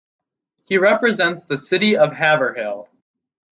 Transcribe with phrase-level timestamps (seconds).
[0.63, 2.89] He represents the city of Haverhill.